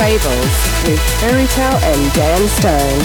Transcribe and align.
Fables 0.00 0.88
with 0.88 0.98
Ferry 1.20 1.46
Tayle 1.48 1.76
and 1.76 2.12
Dan 2.14 2.48
Stone. 2.48 3.00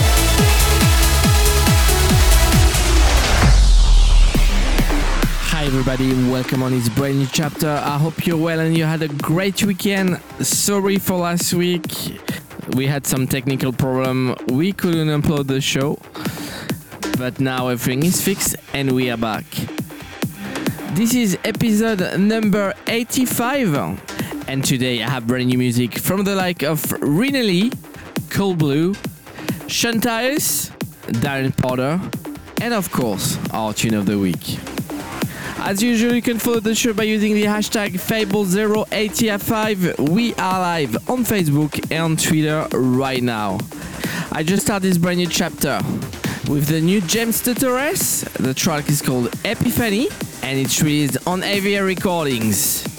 Hi 5.51 5.65
everybody, 5.65 6.13
welcome 6.31 6.63
on 6.63 6.71
this 6.71 6.87
brand 6.87 7.19
new 7.19 7.27
chapter. 7.29 7.67
I 7.67 7.97
hope 7.97 8.25
you're 8.25 8.37
well 8.37 8.61
and 8.61 8.77
you 8.77 8.85
had 8.85 9.01
a 9.01 9.09
great 9.09 9.61
weekend. 9.65 10.21
Sorry 10.39 10.97
for 10.97 11.17
last 11.17 11.53
week. 11.53 11.83
We 12.77 12.87
had 12.87 13.05
some 13.05 13.27
technical 13.27 13.73
problem. 13.73 14.33
We 14.47 14.71
couldn't 14.71 15.09
upload 15.09 15.47
the 15.47 15.59
show. 15.59 15.99
But 17.17 17.41
now 17.41 17.67
everything 17.67 18.05
is 18.05 18.21
fixed 18.21 18.55
and 18.73 18.93
we 18.93 19.11
are 19.11 19.17
back. 19.17 19.43
This 20.93 21.13
is 21.13 21.37
episode 21.43 22.17
number 22.17 22.73
85. 22.87 24.14
And 24.47 24.63
today 24.63 25.01
I 25.01 25.09
have 25.09 25.25
brand 25.25 25.47
new 25.47 25.57
music 25.57 25.97
from 25.97 26.23
the 26.23 26.35
like 26.35 26.61
of 26.61 26.79
Rinaly, 27.01 27.73
Cold 28.29 28.59
Blue, 28.59 28.93
Sean 29.67 29.99
Tyas, 29.99 30.69
Darren 31.07 31.51
Porter, 31.57 31.99
and 32.61 32.73
of 32.73 32.91
course 32.91 33.39
our 33.51 33.73
tune 33.73 33.95
of 33.95 34.05
the 34.05 34.19
week. 34.19 34.59
As 35.57 35.81
usual, 35.81 36.13
you 36.13 36.21
can 36.21 36.37
follow 36.37 36.59
the 36.59 36.75
show 36.75 36.93
by 36.93 37.01
using 37.03 37.33
the 37.33 37.45
hashtag 37.45 37.93
Fable085. 37.93 40.11
We 40.11 40.35
are 40.35 40.59
live 40.59 41.09
on 41.09 41.25
Facebook 41.25 41.91
and 41.91 42.03
on 42.03 42.15
Twitter 42.17 42.67
right 42.77 43.23
now. 43.23 43.57
I 44.31 44.43
just 44.43 44.61
started 44.61 44.87
this 44.87 44.99
brand 44.99 45.17
new 45.17 45.27
chapter 45.27 45.79
with 46.47 46.67
the 46.67 46.81
new 46.81 47.01
James 47.01 47.41
Torres. 47.41 48.21
The 48.39 48.53
track 48.53 48.89
is 48.89 49.01
called 49.01 49.33
Epiphany 49.43 50.09
and 50.43 50.59
it's 50.59 50.83
released 50.83 51.17
on 51.25 51.41
AVA 51.41 51.83
Recordings. 51.83 52.94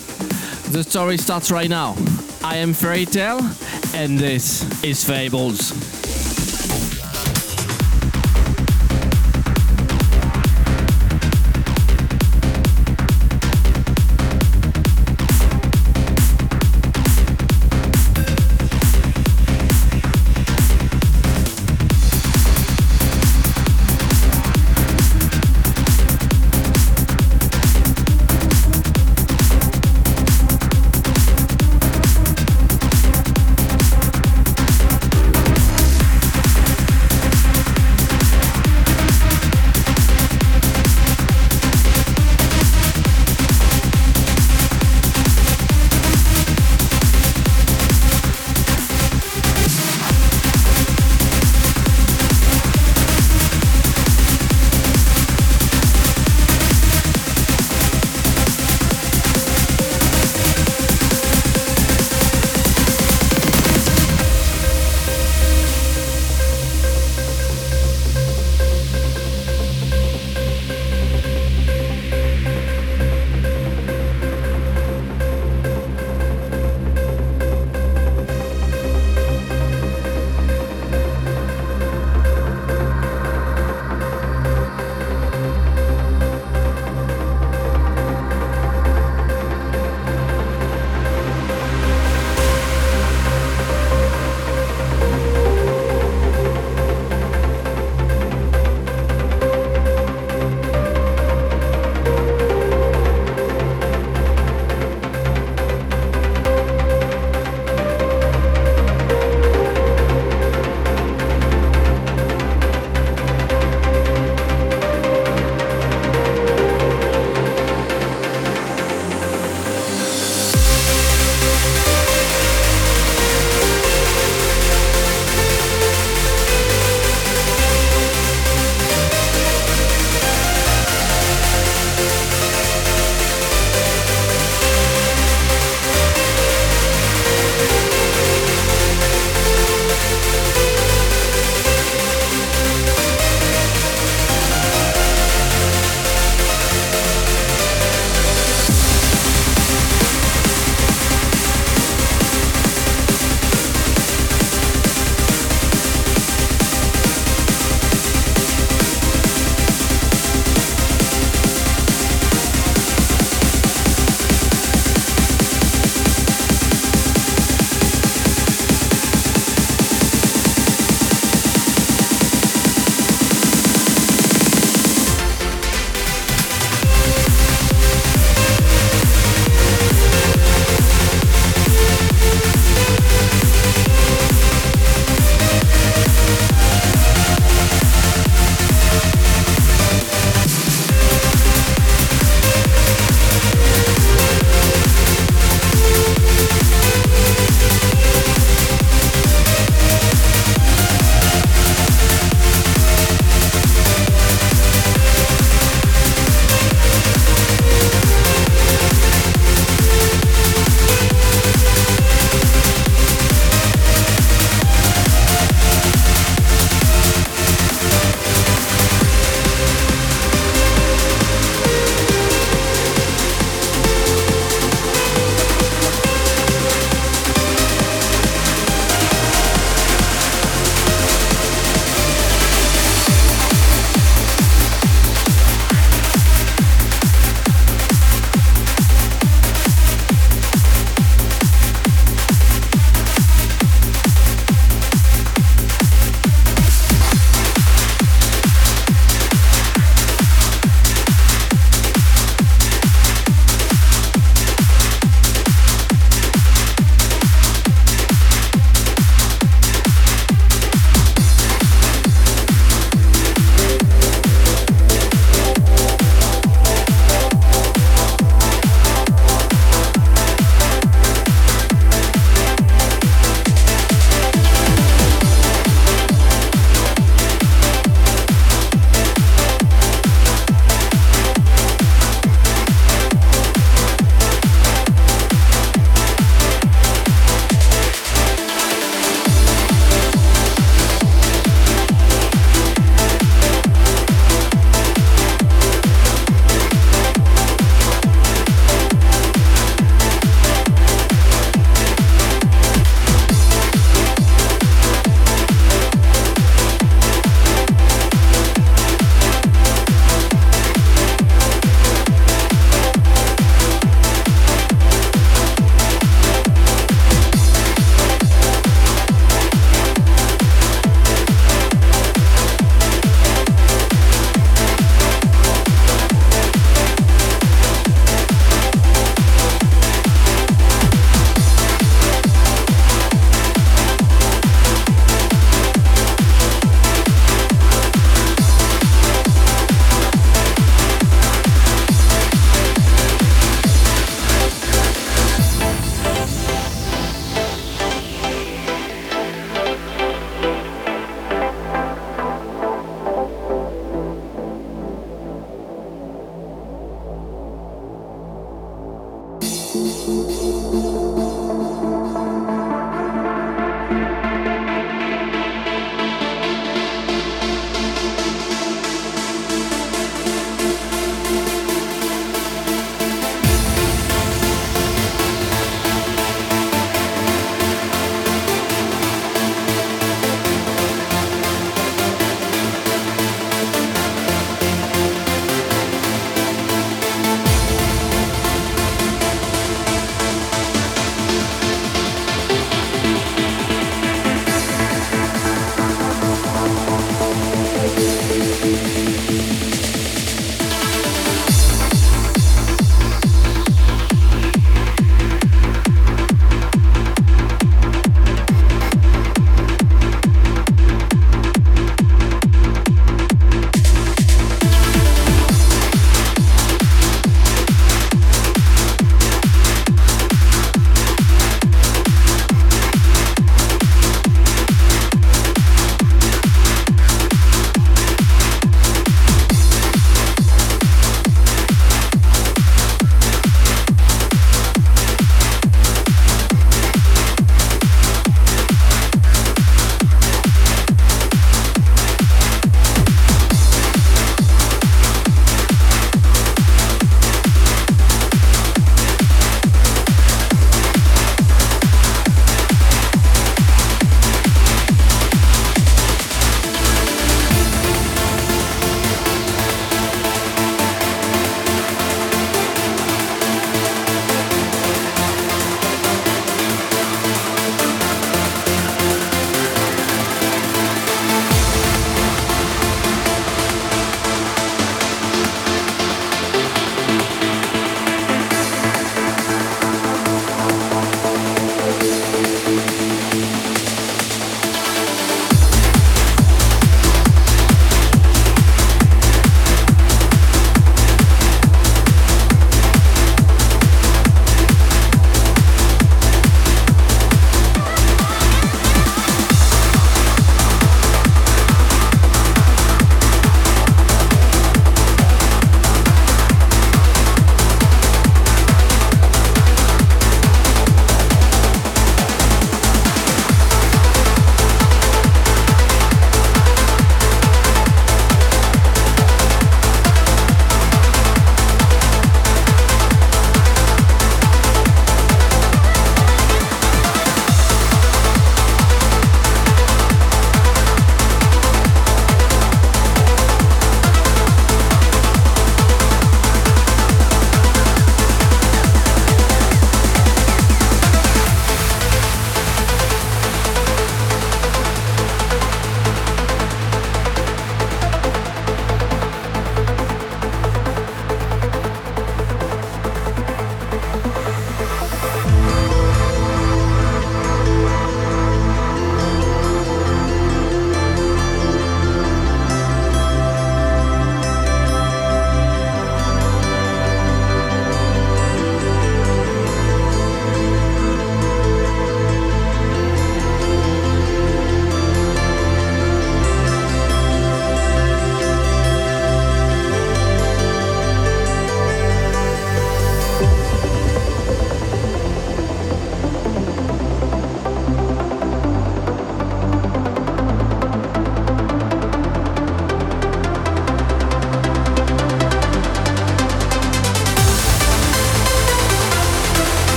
The 0.70 0.82
story 0.82 1.16
starts 1.16 1.50
right 1.50 1.70
now. 1.70 1.94
I 2.42 2.56
am 2.56 2.74
Ferry 2.74 3.06
Tayle 3.06 3.40
and 3.94 4.18
this 4.18 4.84
is 4.84 5.04
Fables. 5.04 5.95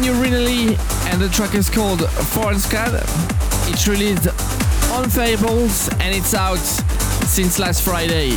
New 0.00 0.14
and 0.14 1.20
the 1.20 1.28
track 1.30 1.54
is 1.54 1.68
called 1.68 2.00
Foralskad. 2.00 3.02
It's 3.70 3.86
released 3.86 4.28
on 4.92 5.10
Fables 5.10 5.88
and 6.00 6.14
it's 6.14 6.34
out 6.34 6.58
since 7.26 7.58
last 7.58 7.82
Friday. 7.82 8.30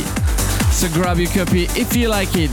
So 0.72 0.88
grab 0.92 1.18
your 1.18 1.30
copy 1.30 1.64
if 1.78 1.96
you 1.96 2.08
like 2.08 2.36
it. 2.36 2.50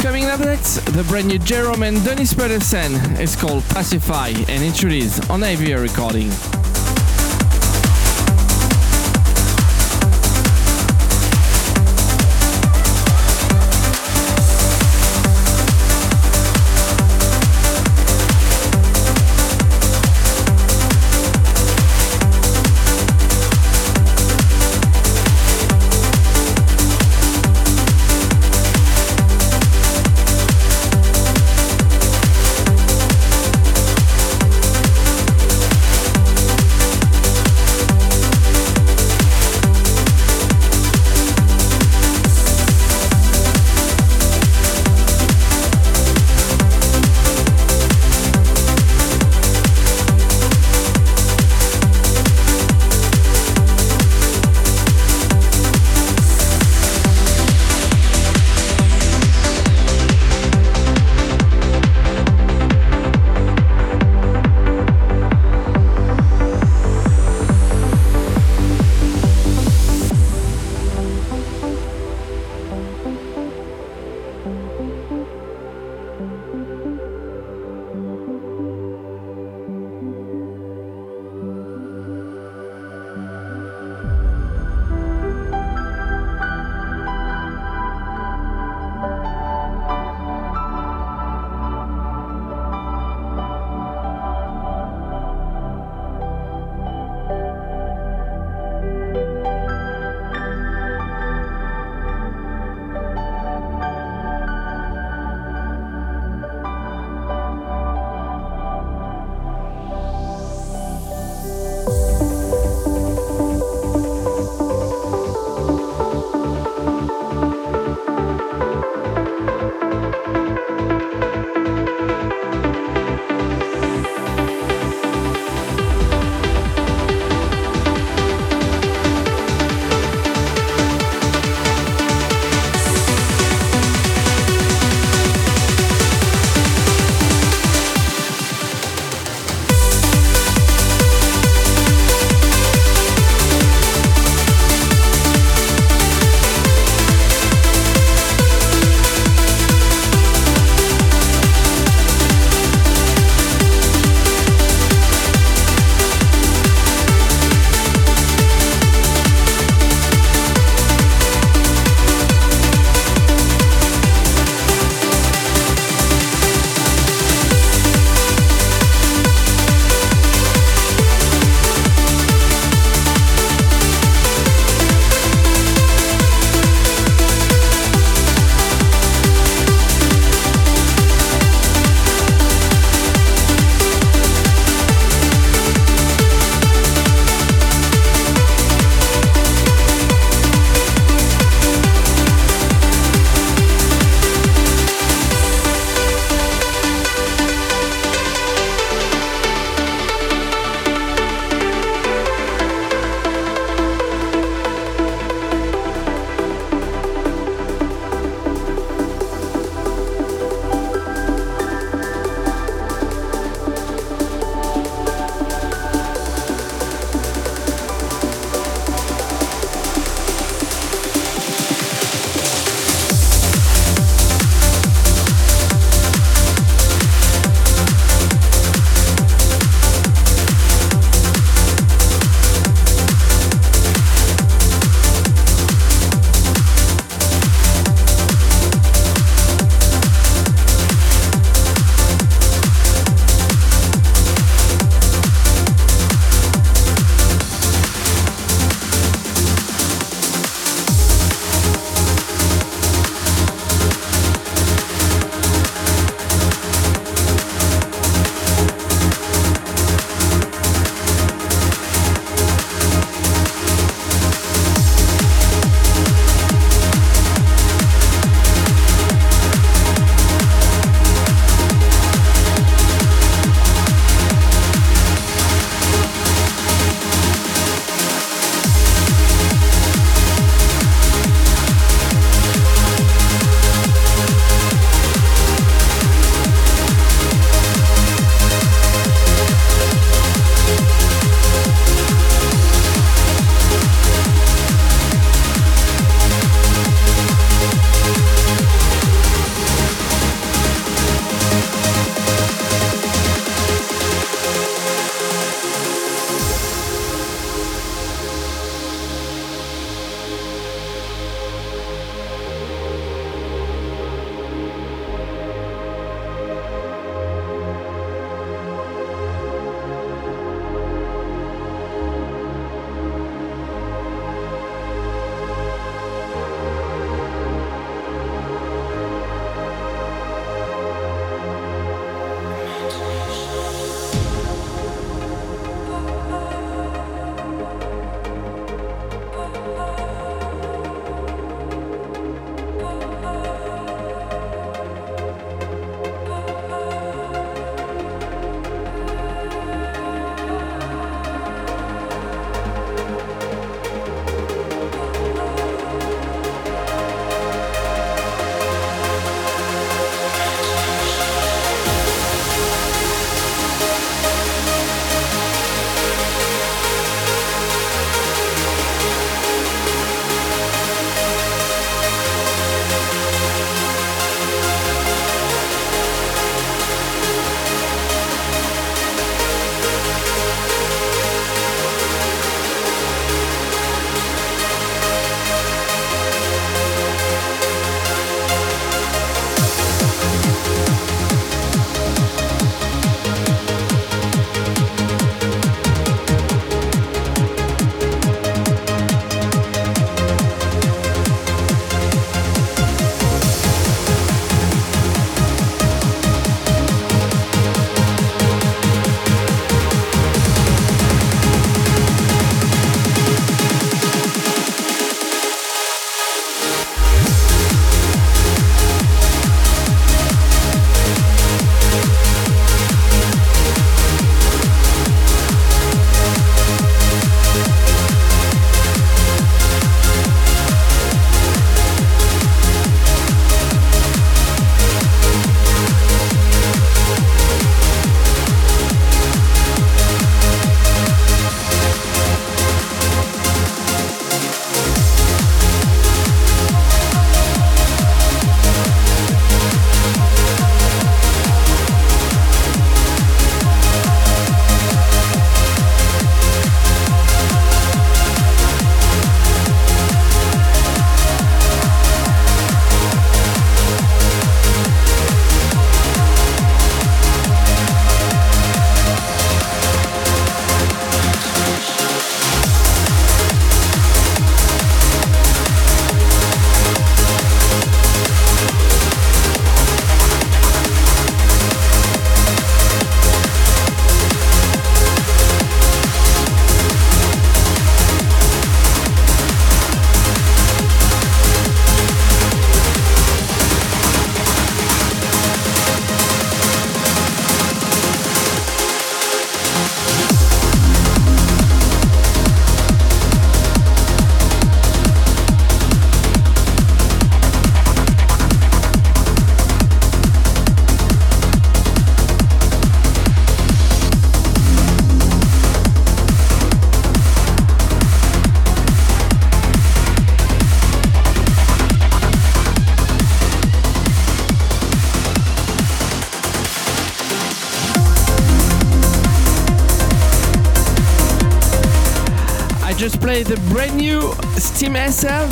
Coming 0.00 0.24
up 0.24 0.40
next, 0.40 0.76
the 0.92 1.04
brand 1.04 1.28
new 1.28 1.38
Gerome 1.38 1.82
and 1.82 2.04
Dennis 2.04 2.34
Pedersen 2.34 2.94
is 3.20 3.36
called 3.36 3.62
Pacify 3.70 4.28
and 4.28 4.62
it's 4.62 4.82
released 4.82 5.30
on 5.30 5.42
AVA 5.42 5.78
Recording. 5.78 6.30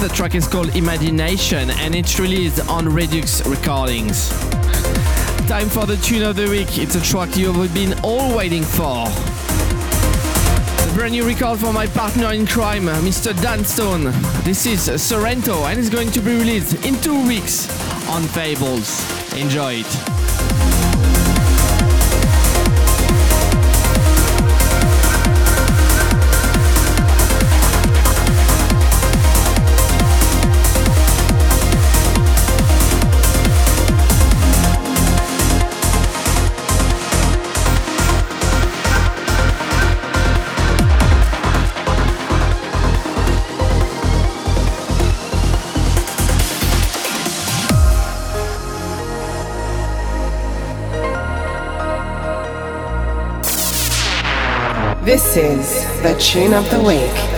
The 0.00 0.08
track 0.08 0.34
is 0.34 0.48
called 0.48 0.74
Imagination 0.76 1.68
and 1.68 1.94
it's 1.94 2.18
released 2.18 2.66
on 2.70 2.88
Redux 2.88 3.44
Recordings. 3.46 4.30
Time 5.46 5.68
for 5.68 5.84
the 5.84 5.98
tune 6.02 6.22
of 6.22 6.36
the 6.36 6.48
week. 6.48 6.78
It's 6.78 6.94
a 6.94 7.02
track 7.02 7.36
you've 7.36 7.74
been 7.74 7.92
all 8.02 8.34
waiting 8.34 8.62
for. 8.62 9.04
A 10.88 10.94
brand 10.94 11.12
new 11.12 11.26
record 11.26 11.58
for 11.58 11.74
my 11.74 11.86
partner 11.88 12.32
in 12.32 12.46
crime, 12.46 12.84
Mr. 12.84 13.38
Dan 13.42 13.62
Stone. 13.62 14.04
This 14.42 14.64
is 14.64 15.02
Sorrento 15.02 15.64
and 15.66 15.78
it's 15.78 15.90
going 15.90 16.10
to 16.12 16.20
be 16.20 16.34
released 16.34 16.82
in 16.86 16.98
two 17.02 17.26
weeks 17.26 17.68
on 18.08 18.22
Fables. 18.22 19.04
Enjoy 19.34 19.82
it. 19.84 20.19
This 55.32 55.60
is 55.60 56.02
the 56.02 56.12
tune 56.18 56.52
of 56.52 56.68
the 56.72 56.82
week. 56.82 57.29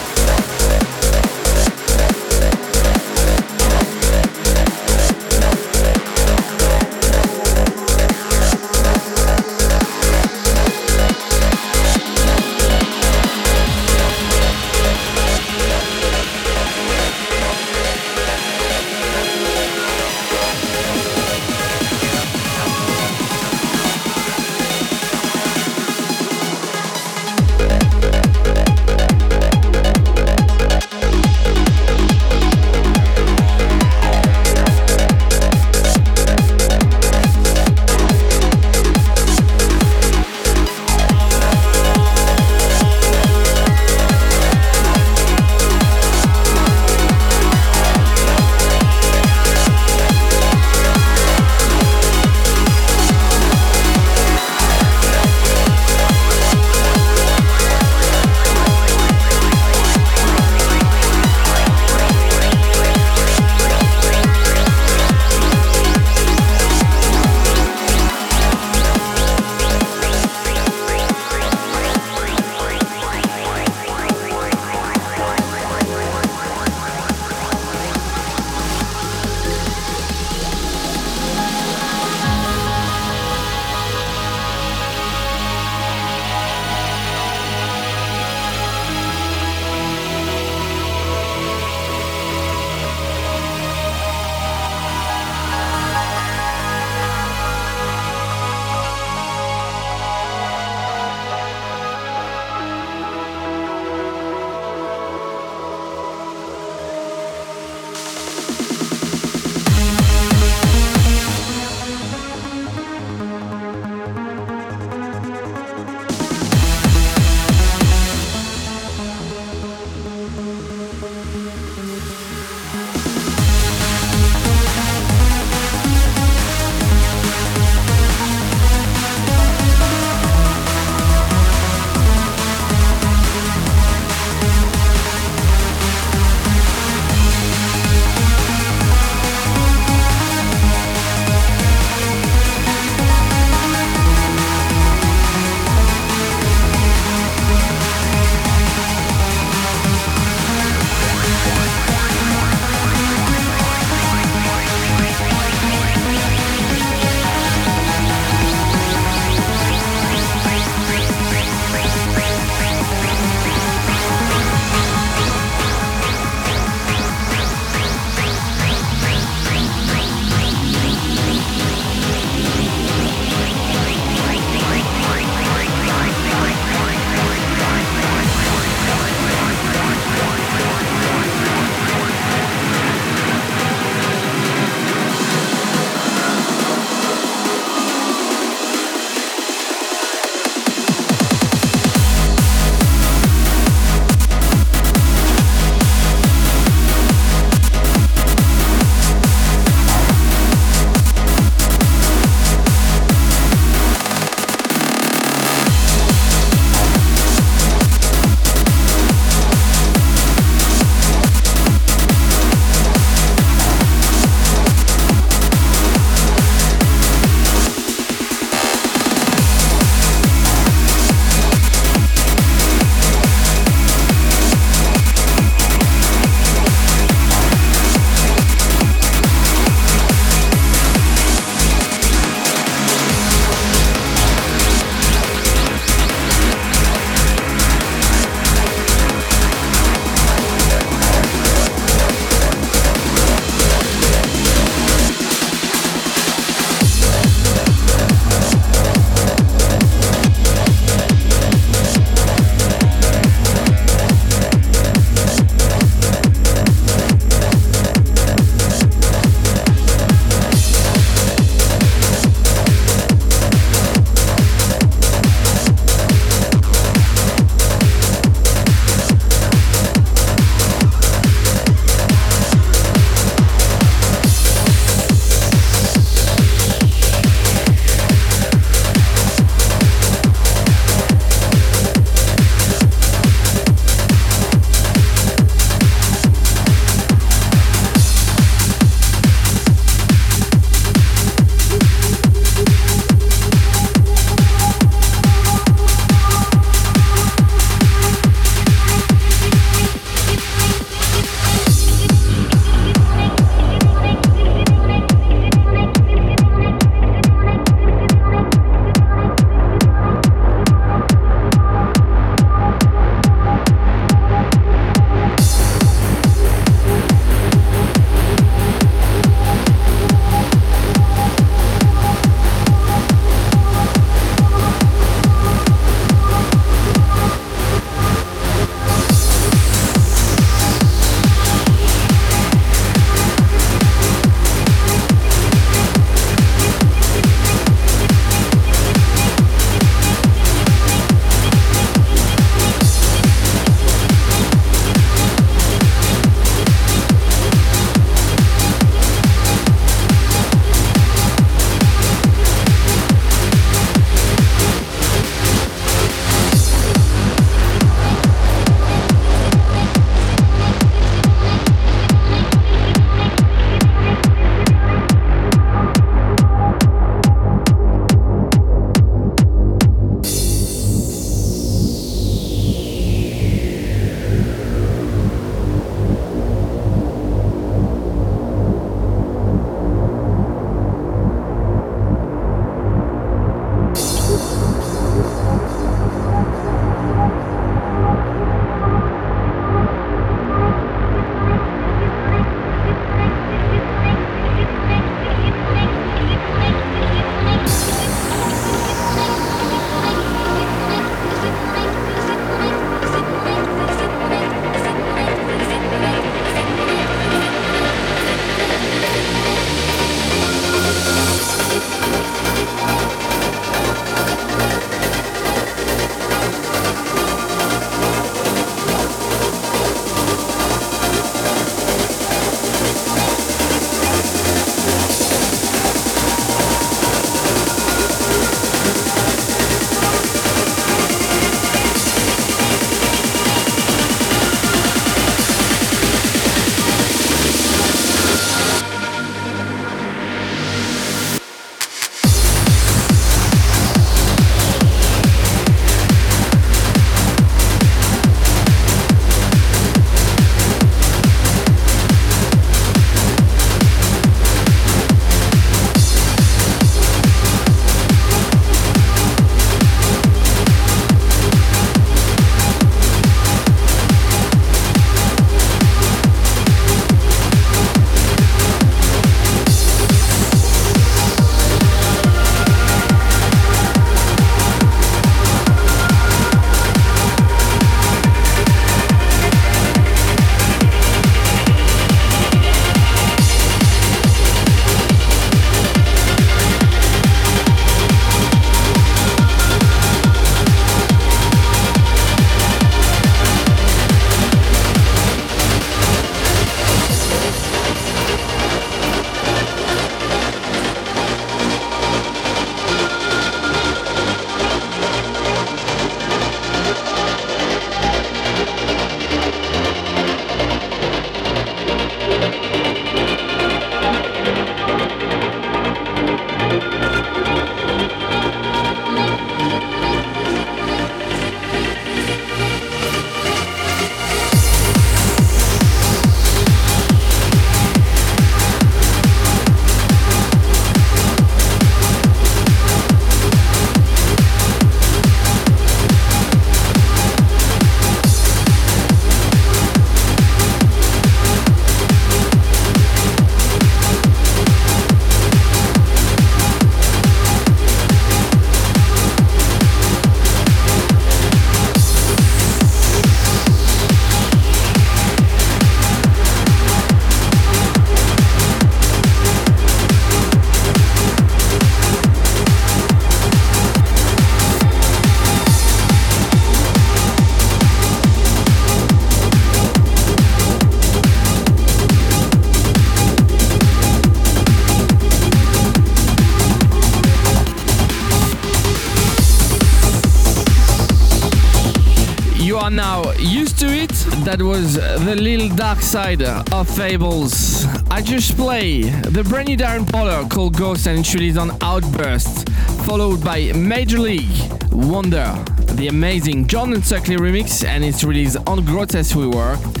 The 585.30 585.36
little 585.36 585.68
dark 585.76 586.00
side 586.00 586.42
of 586.42 586.88
Fables. 586.96 587.84
I 588.10 588.20
just 588.20 588.56
play 588.56 589.02
the 589.02 589.44
brand 589.44 589.68
new 589.68 589.76
Darren 589.76 590.04
Porter 590.04 590.44
called 590.52 590.76
Ghost 590.76 591.06
and 591.06 591.20
it's 591.20 591.32
released 591.32 591.56
on 591.56 591.70
Outburst, 591.82 592.68
followed 593.06 593.44
by 593.44 593.70
Major 593.72 594.18
League 594.18 594.50
Wonder, 594.90 595.56
the 595.94 596.08
amazing 596.08 596.66
Jordan 596.66 596.96
Suckley 596.96 597.36
remix, 597.38 597.84
and 597.84 598.04
it's 598.04 598.24
released 598.24 598.56
on 598.66 598.84
Grotesque 598.84 599.36
Reworked. 599.36 600.00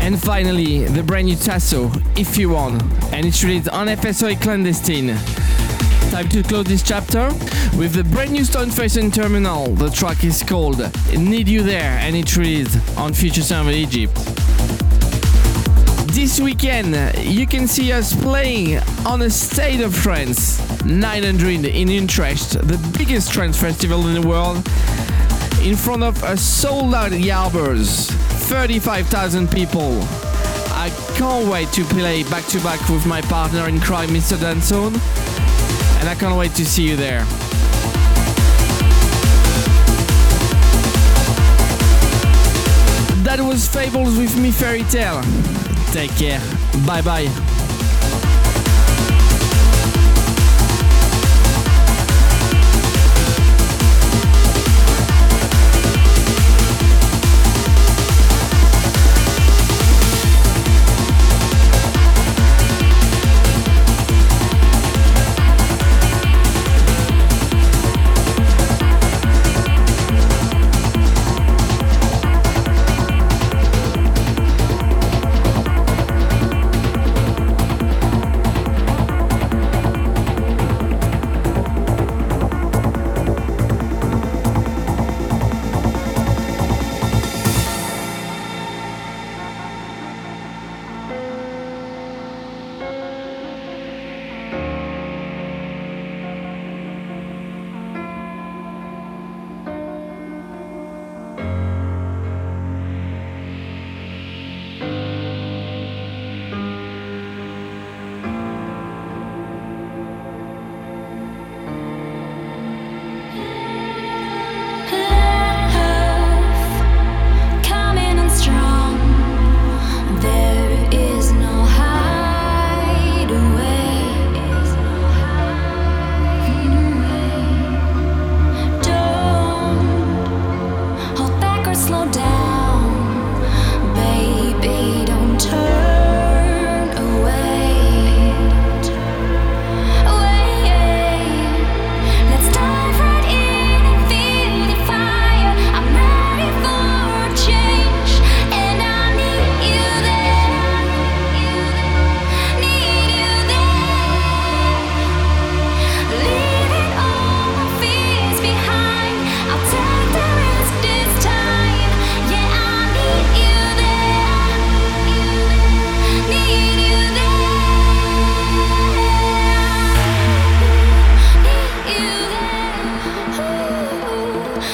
And 0.00 0.20
finally, 0.20 0.86
the 0.86 1.04
brand 1.04 1.28
new 1.28 1.36
Tasso, 1.36 1.92
If 2.16 2.36
You 2.36 2.50
Want, 2.50 2.82
and 3.12 3.24
it's 3.24 3.44
released 3.44 3.68
on 3.68 3.86
FSOE 3.86 4.42
Clandestine. 4.42 5.16
Time 6.16 6.30
to 6.30 6.42
close 6.42 6.64
this 6.64 6.82
chapter 6.82 7.28
with 7.76 7.92
the 7.92 8.02
brand 8.02 8.32
new 8.32 8.40
Stoneface 8.40 8.98
and 8.98 9.12
Terminal. 9.12 9.74
The 9.74 9.90
track 9.90 10.24
is 10.24 10.42
called 10.42 10.78
Need 11.14 11.46
You 11.46 11.62
There 11.62 11.98
and 11.98 12.16
it's 12.16 12.38
released 12.38 12.78
on 12.96 13.12
Future 13.12 13.42
Sound 13.42 13.68
of 13.68 13.74
Egypt. 13.74 14.14
This 16.14 16.40
weekend, 16.40 17.18
you 17.18 17.46
can 17.46 17.68
see 17.68 17.92
us 17.92 18.18
playing 18.18 18.78
on 19.04 19.20
a 19.20 19.28
State 19.28 19.82
of 19.82 19.94
Trance 19.94 20.58
900 20.86 21.66
in 21.66 21.88
Utrecht, 21.88 22.52
the 22.66 22.94
biggest 22.96 23.30
trance 23.30 23.60
festival 23.60 24.06
in 24.06 24.18
the 24.18 24.26
world, 24.26 24.56
in 25.60 25.76
front 25.76 26.02
of 26.02 26.22
a 26.22 26.34
sold 26.38 26.94
out 26.94 27.12
Jaarbeurs, 27.12 28.10
35,000 28.48 29.50
people. 29.50 30.00
I 30.72 30.88
can't 31.18 31.46
wait 31.46 31.68
to 31.72 31.84
play 31.84 32.22
back 32.22 32.46
to 32.46 32.60
back 32.60 32.80
with 32.88 33.04
my 33.04 33.20
partner 33.20 33.68
in 33.68 33.80
crime, 33.80 34.08
Mr. 34.08 34.40
Dan 34.40 34.62
Stone 34.62 34.98
and 35.98 36.08
I 36.08 36.14
can't 36.14 36.36
wait 36.36 36.54
to 36.54 36.64
see 36.64 36.88
you 36.88 36.96
there. 36.96 37.24
That 43.24 43.40
was 43.40 43.66
Fables 43.66 44.16
with 44.16 44.36
me 44.38 44.50
Ferry 44.50 44.84
Tayle. 44.84 45.22
Take 45.92 46.10
care. 46.12 46.40
Bye 46.86 47.02
bye. 47.02 47.45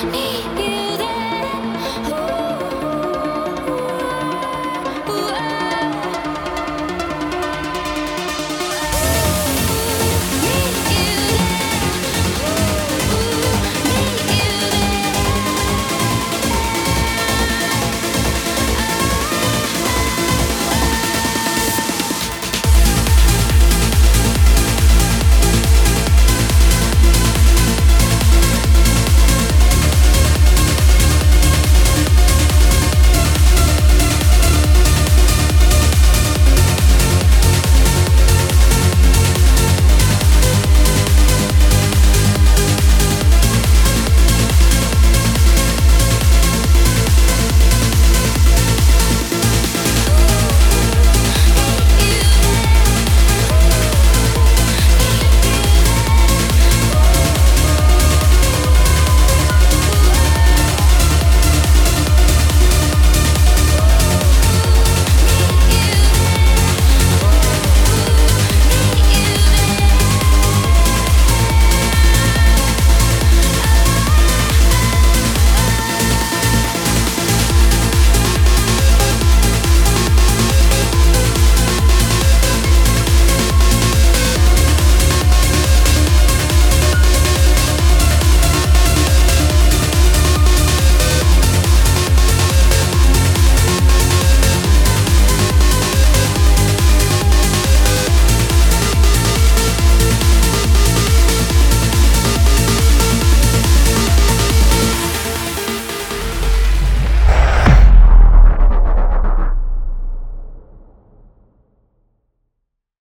你 0.01 0.42